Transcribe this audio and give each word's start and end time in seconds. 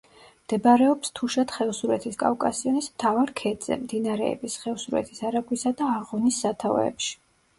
მდებარეობს 0.43 1.11
თუშეთ-ხევსურეთის 1.17 2.15
კავკასიონის 2.23 2.87
მთავარ 2.95 3.33
ქედზე, 3.43 3.77
მდინარეების 3.83 4.57
ხევსურეთის 4.63 5.23
არაგვისა 5.31 5.75
და 5.83 5.91
არღუნის 5.99 6.41
სათავეებში. 6.47 7.15